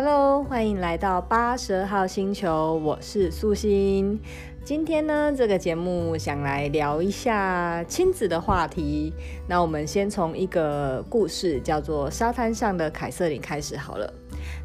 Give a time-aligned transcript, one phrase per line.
[0.00, 4.20] Hello，欢迎来到八十二号星球，我是素心。
[4.62, 9.12] 今天呢，这个节目想来聊一下亲子的话题。
[9.48, 14.14] 那我们先从一个故事，叫做《沙滩上的凯瑟琳》开始好了。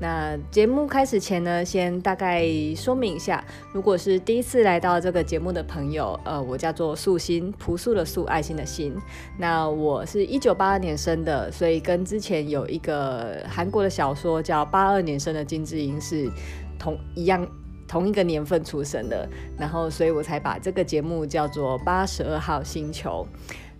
[0.00, 2.46] 那节目开始前呢，先大概
[2.76, 8.94] 说明一下，如果是第一次来到这个节目的朋友，呃，我叫做素心，朴素的素，爱心的心。
[9.36, 16.30] 那我是一九八二年生的，所以跟之前有一个韩国的小说叫《八二年生的金智英》是
[16.78, 17.46] 同一样
[17.86, 23.26] 同一个年份出生的，然后所以我才把这个节目叫做八十二号星球。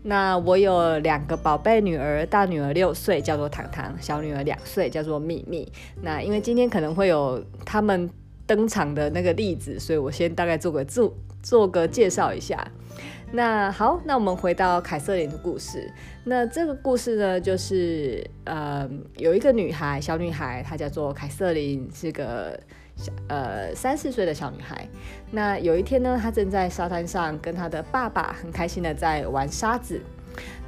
[0.02, 5.70] 那我有两个宝贝女儿，大女儿六岁，叫做糖糖；小女儿两岁，叫做秘密。
[6.02, 8.08] 那因为今天可能会有他们
[8.46, 12.66] 登场的那个例子，所以我先大概做个做做个介绍一下。
[13.32, 15.92] 那好，那我们回到凯瑟琳的故事。
[16.24, 22.58] 那这个故事呢，就是呃，有一个女孩，小女孩，她叫做凯瑟琳，是个。
[23.28, 24.88] 呃，三四岁的小女孩，
[25.30, 30.00] 那有一天呢，她正在沙滩上跟她的爸爸很开心的在玩沙子，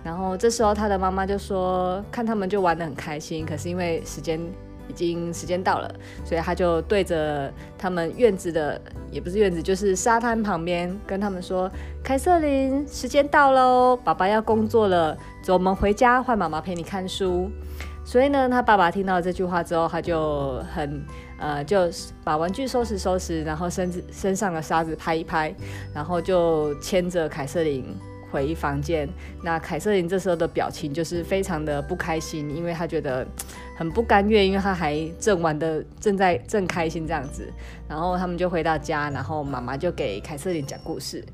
[0.05, 4.41] 然后这时候她的妈妈就说，看他们就玩得很开心，可是因为时间
[4.89, 5.93] 已经时间到了，
[6.25, 11.71] 所以她就对着他们院子的，也不是院子，就是沙滩旁边跟他们说，
[12.03, 17.51] 凯瑟琳，时间到喽，爸爸要工作了，走，我们回家，换妈妈陪你看书。
[18.05, 21.05] 所以呢，他爸爸听到这句话之后，他就很
[21.41, 21.89] 呃，就
[22.23, 25.53] 把玩具收拾收拾，然后身子身上的沙子拍一拍，
[25.95, 27.83] 然后就牵着凯瑟琳
[28.31, 29.09] 回房间。
[29.43, 33.27] 那凯瑟琳这时候的表情就是非常的不开心，因为她觉得
[33.75, 37.51] 很不甘愿，因为她还正玩的正在正开心这样子。
[37.89, 41.25] 然后他们就回到家，然后妈妈就给凯瑟琳讲故事。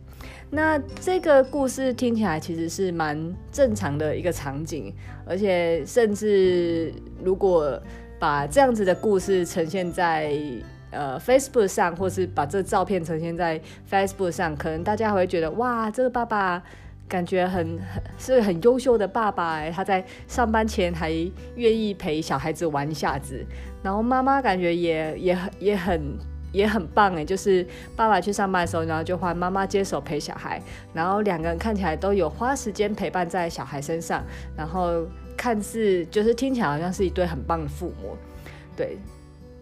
[0.48, 4.94] 那这个故事听起来其实是蛮正常的一个场景，
[5.26, 7.78] 而且甚至如果
[8.18, 10.32] 把这样子的故事呈现在
[10.90, 13.60] 呃 Facebook 上，或是把这照片呈现在
[13.90, 16.62] Facebook 上，可能大家会觉得哇，这个爸爸
[17.08, 21.10] 感觉很很是很优秀的爸爸哎，他在上班前还
[21.54, 23.44] 愿意陪小孩子玩一下子，
[23.82, 26.18] 然后妈妈感觉也也很也很。
[26.52, 30.62] 也很棒哎，就是爸爸去上班的时候，然后就换妈妈接手陪小孩，
[30.94, 34.24] 然后两个人看起来都有花时间陪伴在小孩身上，
[34.56, 35.04] 然后
[35.36, 38.16] 看似就是听起来好像是一对很棒的父母。
[38.76, 38.98] 对，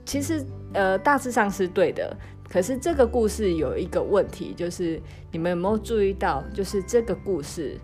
[0.04, 2.16] 其实呃大致上是对的，
[2.48, 7.78] 可是这个故事有一个问题，就是你们有没有注意到，就是这个故事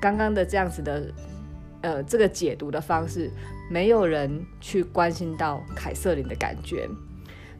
[0.00, 1.12] 刚刚的这样子的
[1.82, 3.30] 呃这个解读的方式，
[3.70, 6.88] 没有人去关心到凯瑟琳的感觉。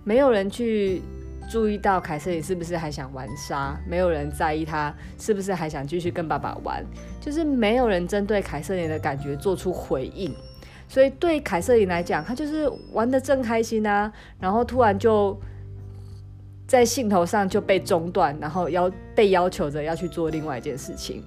[0.06, 1.01] 没有人去
[1.49, 6.84] 注意到凯瑟琳是不是还想玩沙，没有人在意她是不是还想继续跟爸爸玩，
[7.21, 10.34] 就是没有人针对凯瑟琳的感觉做出回应。
[10.88, 15.38] 所以对凯瑟琳来讲，她就是玩得正开心啊，然后突然就
[16.66, 21.22] 在兴头上就被中断，然后要被要求着要去做另外一件事情。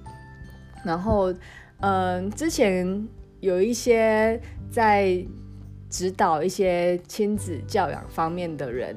[0.84, 1.34] 然后，
[1.80, 3.08] 嗯、之前
[3.40, 4.40] 有一些
[4.70, 5.24] 在。
[5.90, 8.94] 指导一些亲子教养方面的人，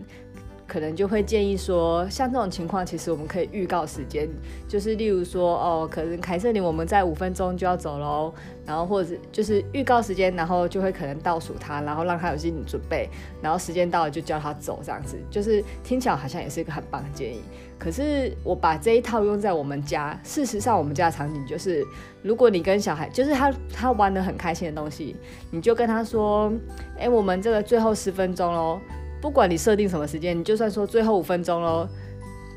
[0.71, 4.25] 可能就会建议说，像这种情况，其实我们可以预告时间，
[4.69, 8.33] 就是例如说，哦，可能凯瑟琳我们在五分钟就要走喽，
[8.65, 13.09] 然后或者就是预告时间，然后就会可能倒数他，然后让他有心理准备，
[13.41, 17.41] 然后时间到了就叫他走，这样子，就是听起来好像也是一个很棒的建议。
[17.77, 21.85] 可是我把这一套用在我们家，事实上我们家的场景就是，
[22.21, 25.17] 如果你跟小孩，就是他他玩得很开心的东西，
[25.49, 26.49] 你就跟他说，
[26.97, 28.79] 哎，我们这个最后十分钟喽。
[29.21, 31.87] 不管你设定什么时间，你就算说最后五分钟喽，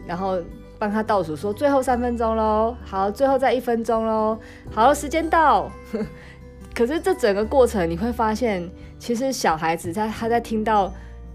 [0.06, 0.38] 然后
[0.78, 4.38] 帮他倒数说最后三分钟喽，好，最后再一分钟喽，
[4.72, 5.70] 好，时间到。
[6.74, 10.92] 可是这整个过程你会发现，其实小孩子在他在听到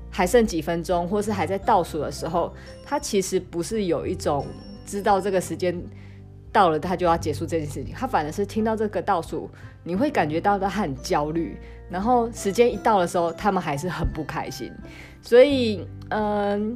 [0.09, 2.51] 还剩几分钟，或是还在倒数的时候，
[2.83, 4.45] 他其实不是有一种
[4.85, 5.81] 知道这个时间
[6.51, 9.49] 到了他就要结束这件事情，他反而是听到这个倒数，
[9.83, 11.57] 你会感觉到他很焦虑，
[11.89, 14.71] 然后时间一到的时候，他们还是很不开心。
[15.21, 16.75] 所以，嗯，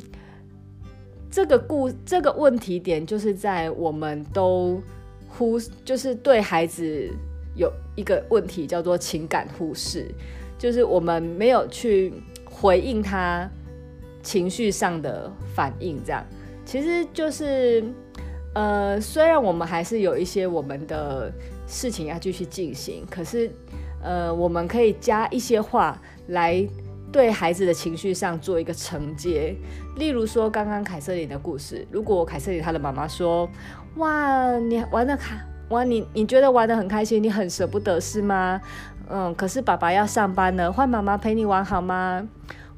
[1.31, 4.81] 这个故这个问题点就是在我们都
[5.29, 7.09] 忽，就是对孩子
[7.55, 10.13] 有一个问题叫做情感忽视，
[10.57, 12.13] 就是我们没有去
[12.45, 13.49] 回应他
[14.21, 16.23] 情绪上的反应，这样
[16.65, 17.83] 其实就是，
[18.53, 21.31] 呃，虽然我们还是有一些我们的
[21.67, 23.51] 事情要继续进行，可是，
[24.01, 26.65] 呃，我们可以加一些话来。
[27.11, 29.55] 对孩子的情绪上做一个承接，
[29.97, 33.47] 例如说刚刚凯瑟琳的故事，如果凯瑟琳她的妈妈说
[33.97, 35.35] ：“哇，你玩得开，
[35.69, 38.59] 哇，你你觉得玩得很开心，你很舍不得是吗？
[39.07, 42.27] 嗯，可是爸爸要上班了，换妈妈陪你玩好吗？”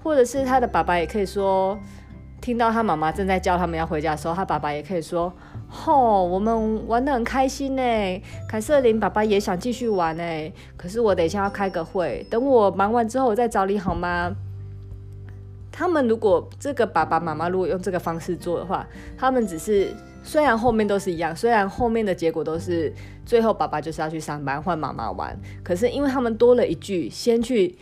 [0.03, 1.79] 或者是他的爸爸也可以说，
[2.41, 5.31] 听到他妈妈正在叫他们要回家的时候，他爸爸也可以说
[5.75, 7.83] ：“吼，我们玩得很开心呢。
[8.47, 10.23] 凯瑟琳爸爸也想继续玩呢，
[10.77, 14.33] 可是我等一下要开个会，等我忙完之后我再找你好吗？”
[15.77, 18.87] 他们如果这个爸爸妈妈如果用这个方式做的话，
[19.17, 19.93] 他们只是
[20.23, 22.93] 虽然后面都是一样，虽然后面的结果都是
[23.25, 27.75] 最后爸爸就是要去上班换妈妈玩，可是因为他们多了一句，先去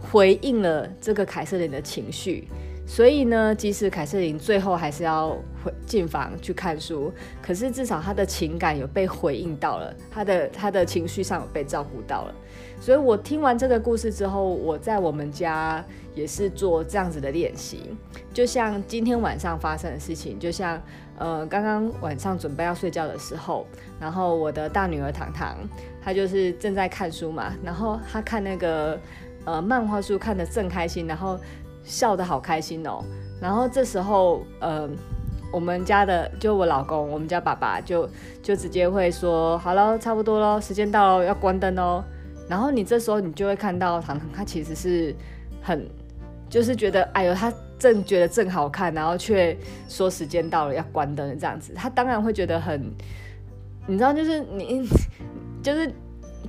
[0.00, 2.48] 回应了这个凯瑟琳的情绪，
[2.86, 5.30] 所以呢，即使凯瑟琳最后还是要
[5.64, 7.12] 回进房去看书，
[7.42, 12.34] 可是至少她的情感有被回应到了，她的她的情绪上有被照顾到了。
[12.80, 15.84] 所以我听完这个故事之后，我在我们家
[16.14, 17.96] 也是做这样子的练习，
[18.32, 20.80] 就像今天晚上发生的事情，就像
[21.18, 23.66] 呃刚刚晚上准备要睡觉的时候，
[23.98, 25.56] 然后我的大女儿糖糖，
[26.00, 29.00] 她就是正在看书嘛，然后她看那个
[29.44, 31.40] 呃漫画书看得正开心，然后
[31.86, 33.02] 笑得好开心哦，
[33.40, 34.86] 然后这时候呃
[35.52, 38.06] 我们家的就我老公，我们家爸爸就
[38.42, 42.04] 就直接会说，好了，差不多了，时间到了，要关灯哦。
[42.48, 45.14] 然后你这时候你就会看到糖糖，他其实是
[45.62, 45.88] 很，
[46.50, 49.56] 就是觉得哎呦，他正觉得正好看，然后却
[49.88, 52.92] 说时间到了要关灯这样子，他当然会觉得很，
[53.86, 54.88] 你知道，就是你，
[55.62, 55.92] 就是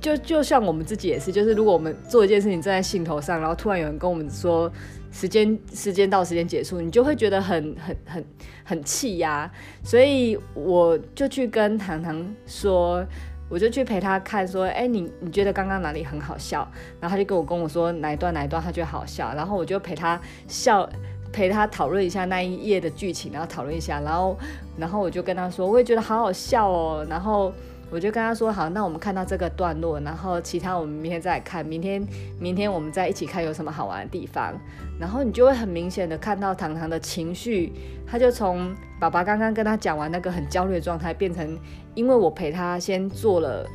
[0.00, 4.70] 就就像我们自己也是，就是如果我们做一件事情正在兴头上，然后突然有人跟我们说
[5.18, 8.24] 时间时间到，时间结束，你就会觉得很很很
[8.64, 9.50] 很气呀，
[9.82, 13.04] 所以我就去跟糖糖说。
[13.50, 16.70] 我就去陪他看，说，哎、你你觉得刚刚哪里很好笑？
[17.00, 20.86] 然后他就跟我跟我说哪一段哪一段他觉得好笑，然后我就陪他笑，
[21.32, 24.38] 陪他讨论一下那一页的剧情，然后讨论一下，然后
[24.76, 27.50] 然后我就跟他说，我也觉得好好笑哦，然后。
[27.90, 32.06] 我就跟他说好，那我们看到这个段落，然后其他我们明天再看，明天
[32.38, 34.54] 明天我们再一起看有什么好玩的地方，
[35.00, 37.72] 然后你就会很明显的看到糖糖的情绪，
[38.06, 41.58] 他就从爸爸刚刚跟他讲完那个很焦虑的状态，变成
[41.94, 43.66] 因为我陪他先做了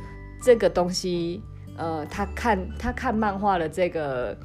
[0.42, 1.42] 这个东西，
[1.76, 4.36] 呃，他看他看漫画的这个。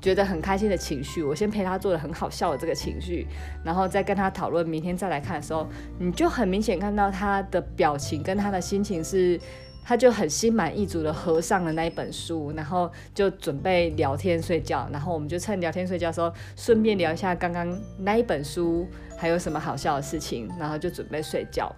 [0.00, 3.26] 觉得很开心的情绪，我先陪他做了很好笑的这个情绪，
[3.64, 5.66] 然后再跟他讨论明天再来看的时候，
[5.98, 9.40] 你就很明显看到他的表情跟他的心情是，
[9.82, 17.66] 他就很心满意足的合上了那一本书，然后就准备聊天睡觉，然后我们就趁聊天睡觉的时候，顺便聊一下刚刚
[17.98, 21.74] 那一本书还有什么好笑的事情，然后就准备睡觉。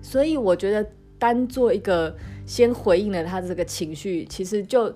[0.00, 0.88] 所以我觉得
[1.18, 2.16] 单做一个
[2.46, 4.94] 先回应了他的这个情绪，其实就。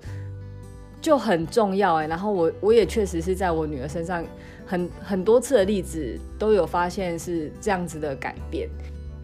[1.02, 4.24] 就很重要哎，然后我我也确实是在我女儿身上
[4.64, 8.68] 很很多次的例子都有发现是这样子的改变，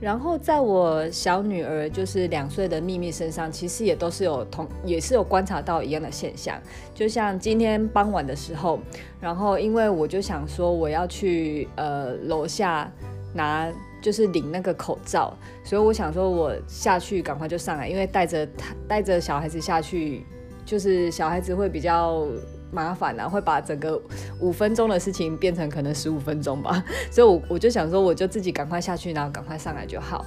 [0.00, 6.60] 然后在我小女儿就是两岁的秘密身上，其实也都是有同也是有观察到一样的现象，
[6.92, 8.80] 就像今天傍晚的时候，
[9.20, 12.92] 然后因为我就想说我要去呃楼下
[13.32, 13.72] 拿
[14.02, 15.32] 就是领那个口罩，
[15.62, 20.26] 所以我想说我下去赶快就上来，因为带着他带着小孩子下去。
[20.68, 22.26] 就是小孩子会比较
[22.70, 24.00] 麻烦啊，会把整个
[24.40, 30.24] 五分钟的事情变成可能十五分钟吧， 所以我我就想说，我就自己赶快下去，然后赶快上来就好。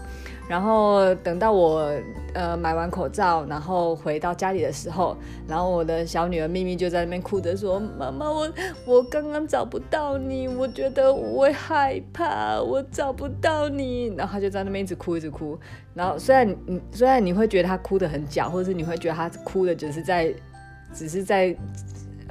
[0.49, 1.93] 然后等到我
[2.33, 5.15] 呃买完口罩，然后回到家里的时候，
[5.47, 8.51] 然后我的小女儿咪咪就在那边哭着说：“妈妈，我
[8.85, 15.57] 我刚刚找不到你，我觉得我会害怕，我找不到你。”然后她就在那边一直哭，一直哭。
[15.93, 20.33] 然后虽然你虽然你会觉得她哭得很假，或者是你会觉得她哭的只是在
[20.93, 21.55] 只是在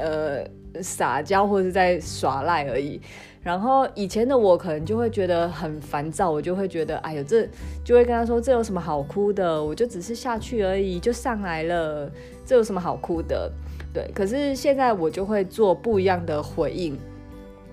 [0.00, 3.00] 呃撒娇或者是在耍赖而已。
[3.42, 7.49] 然后以前的我可能就会觉得很烦躁，我就会觉得，哎呦，这
[7.83, 9.64] 就会跟他说，这有什么好哭的？
[9.64, 12.11] 我就只是下去而已，就上来了，
[12.45, 13.50] 这有什么好哭的？
[13.95, 14.11] 对。
[14.14, 16.99] 可是现在我就会做不一样的回应，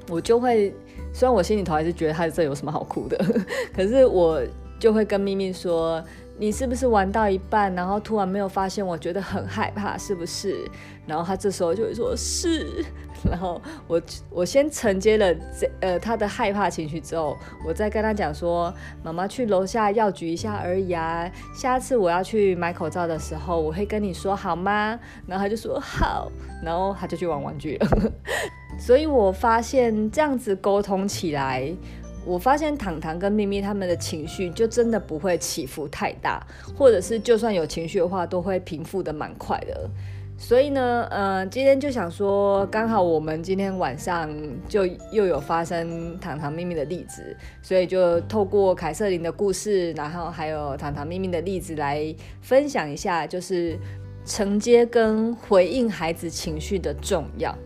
[0.10, 0.74] 我就会，
[1.12, 3.18] 虽然我心里头还是觉得他这有什么好哭的，
[3.76, 4.42] 可是我
[4.80, 6.02] 就会跟咪咪说。
[6.40, 8.86] 你是不是玩到一半，然后突然没有发现？
[8.86, 10.70] 我觉得很害怕，是不是？
[11.08, 12.86] 然后他这时候就会说是，
[13.28, 18.72] 然后我我先承接了这呃他的害怕情绪之后，我再跟他讲说，
[19.04, 25.00] 妈妈去楼下药局一下而已啊，下次我要去买口罩的时候，我会跟你说好吗？
[25.26, 26.32] 然后他就说好，
[26.64, 27.88] 然后他就去玩玩具了。
[28.78, 31.74] 所以我发现这样子沟通起来。
[32.28, 36.46] 我发现糖糖跟咪咪他们的情绪就真的不会起伏太大，
[36.78, 39.90] 或者是就算有情绪的话，都会平复得蛮快的。
[40.40, 44.30] 所以呢，呃，今天就想说，刚好我们今天晚上
[44.68, 53.80] 就又有发生糖糖咪咪的例子，所以就透过凯瑟琳的故事，然后还有糖糖咪咪的例子来分享一下，就是
[54.26, 57.58] 承接跟回应孩子情绪的重要。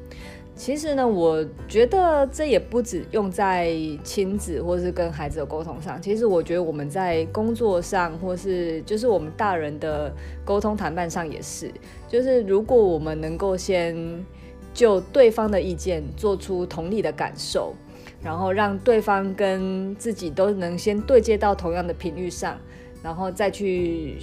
[0.61, 5.99] 其实呢，我觉得这也不止用在亲子或是跟孩子的沟通上。
[5.99, 10.13] 其实我觉得我们在工作上，或是就是我们大人的
[10.45, 11.71] 沟通谈判上也是。
[12.07, 14.23] 就是如果我们能够先
[14.71, 17.73] 就对方的意见做出同理的感受，
[18.21, 22.55] 然后让对方跟自己都能先对接到同样的频率上，
[23.01, 24.19] 然后再去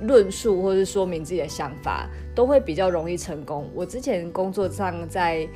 [0.00, 3.68] 论述或是说明自己的想法，都会比较容易成功。
[3.74, 5.46] 我之前工作上在。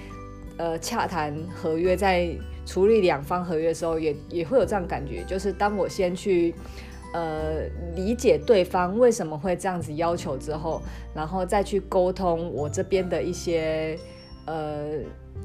[0.59, 2.31] 呃，洽谈合约，在
[2.65, 6.55] 处理两方合约的时候也，也会有这样感觉，就是当我先去
[7.13, 7.63] 呃
[7.95, 10.81] 理解对方为什么会这样子要求之后，
[11.15, 13.99] 然后再去沟通我这边的一些
[14.47, 15.01] 呃。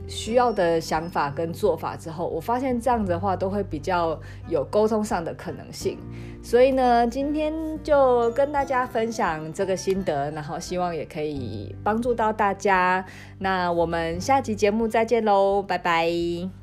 [0.07, 5.97] 需要的想法跟做法之后，我发现这样子的话都会比较有沟通上的可能性。
[6.43, 13.05] 所以呢，今天就跟大家分享这个心得，然后希望也可以帮助到大家。
[13.39, 16.60] 那我们下集节目再见喽，拜拜。